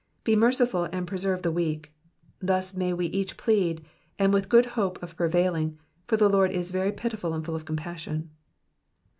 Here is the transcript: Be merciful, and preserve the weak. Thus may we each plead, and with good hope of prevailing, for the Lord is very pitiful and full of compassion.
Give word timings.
Be 0.23 0.35
merciful, 0.35 0.85
and 0.85 1.05
preserve 1.05 1.43
the 1.43 1.51
weak. 1.51 1.93
Thus 2.39 2.75
may 2.75 2.91
we 2.91 3.05
each 3.05 3.37
plead, 3.37 3.85
and 4.17 4.33
with 4.33 4.49
good 4.49 4.65
hope 4.73 4.97
of 5.03 5.15
prevailing, 5.15 5.77
for 6.07 6.17
the 6.17 6.27
Lord 6.27 6.49
is 6.49 6.71
very 6.71 6.91
pitiful 6.91 7.35
and 7.35 7.45
full 7.45 7.55
of 7.55 7.65
compassion. 7.65 8.31